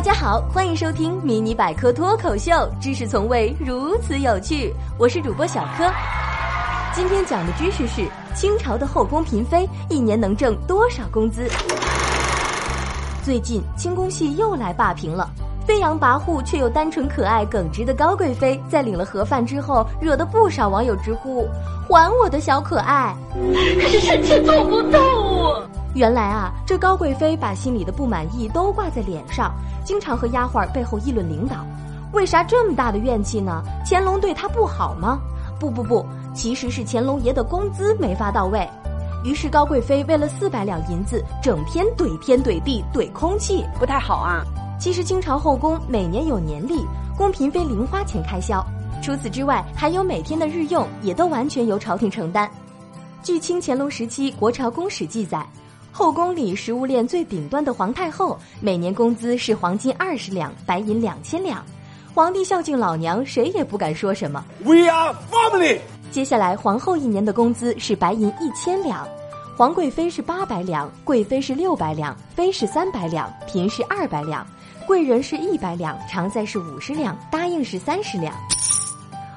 [0.00, 4.74] 大家好，欢迎收听《迷你百科脱口秀》，知识从未如此有趣。
[4.96, 5.84] 我是主播小柯。
[6.94, 11.46] 今天讲的知识是清朝的后宫嫔妃一年能挣多少工资？
[13.22, 15.28] 最近清宫戏又来霸屏了，
[15.66, 21.46] 飞扬跋扈却又单纯可爱、耿直的高贵妃，在领了盒饭之后，惹得不少网友直呼
[21.86, 23.14] “还我的小可爱”，
[23.78, 25.68] 可是臣妾做不到啊！
[25.92, 29.52] 原来啊，这高贵妃把心里的不满意都挂在脸上，
[29.84, 31.66] 经常和丫鬟背后议论领导。
[32.12, 33.62] 为啥这么大的怨气呢？
[33.84, 35.18] 乾隆对她不好吗？
[35.58, 38.68] 不不不，其实是乾隆爷的工资没发到位。
[39.24, 44.44] 于是高贵妃为了四百两银子，整天怼天怼地怼空气，不太好啊。
[44.78, 46.86] 其实清朝后宫每年有年例，
[47.16, 48.64] 宫嫔妃零花钱开销，
[49.02, 52.48] 除此之外还有每天的日用，也都完全由朝廷承担。
[53.22, 55.44] 据清乾隆时期国朝宫史记载。
[55.92, 61.64] 后宫里食物链最顶端的皇太后，每年工资是黄金二十两，白银两千两。
[62.14, 64.44] 皇帝孝敬老娘，谁也不敢说什么。
[64.64, 65.80] We are family。
[66.10, 69.06] 接下来，皇后一年的工资是白银一千两，
[69.56, 74.46] 皇贵妃是八百两，贵妃是六百两，妃是三百两，嫔是二百两，
[74.86, 78.34] 贵人是一百两，常在是五十两，答应是三十两。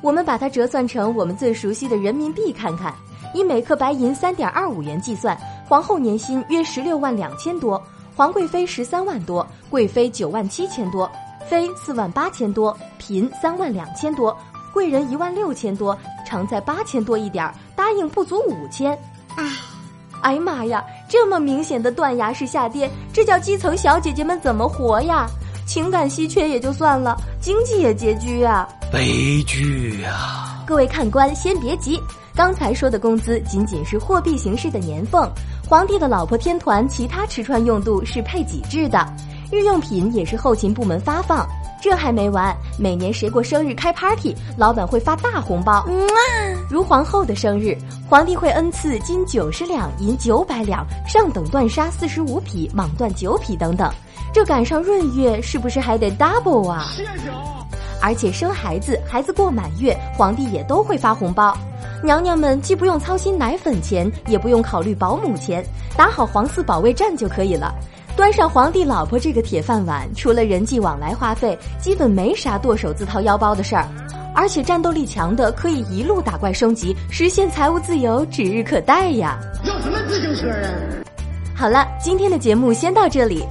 [0.00, 2.94] 我们把它折算成我们最熟悉的人民币看看，
[3.34, 5.38] 以每克白银三点二五元计算。
[5.66, 7.82] 皇后年薪约十六万两千多，
[8.14, 11.10] 皇贵妃十三万多，贵妃九万七千多，
[11.48, 14.36] 妃四万八千多，嫔三万两千多，
[14.72, 18.92] 贵人一万六千多，常在八千多一点儿，答应不足五千。
[19.36, 19.44] 唉，
[20.20, 25.26] 哎呀妈呀，这么明显的断崖式下跌，这叫基层小姐姐们怎么活呀？
[25.66, 28.68] 情感稀缺也就算了，经济也拮据啊！
[28.92, 30.62] 悲剧啊！
[30.66, 31.98] 各位看官先别急，
[32.34, 35.26] 刚才说的工资仅仅是货币形式的年俸。
[35.66, 38.98] 皇帝的老婆天团，其他吃穿用度是配给制的，
[39.50, 41.46] 日用品也是后勤部门发放。
[41.80, 45.86] 这还没完，每年谁过生日开 party，老板会发大红包。
[46.70, 47.76] 如皇后的生日，
[48.08, 53.90] 皇帝会恩赐金九十两、银九百两、上等缎纱四十五匹、蟒缎九匹等等。
[54.32, 56.86] 这赶上闰月，是不是还得 double 啊？
[56.94, 57.30] 谢谢。
[58.00, 61.56] 而且生孩子，孩子过满月，皇帝也都会发红包。
[62.04, 65.64] 娘娘们既不用操心奶粉钱，也不用考虑保姆钱，
[65.96, 67.74] 打好皇嗣保卫战就可以了。
[68.14, 73.88] 端上皇帝老婆这个铁饭碗，除了人际往来花费，基本没啥剁手自掏腰包的事儿。
[74.34, 79.38] 而且战斗力强的，可以一路打怪升级，实现财务自由指日可待呀！
[79.64, 80.68] 要什么自行车啊？
[81.56, 83.42] 好了，今天的节目先到这里。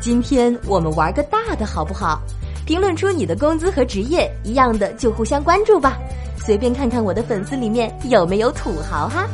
[0.00, 2.20] 今天我们玩个大的好不好？
[2.66, 5.96] 评论出你的工资和职业，一样的就互相关注吧。
[6.46, 9.26] 随便看看我的粉丝里面有没有土豪哈。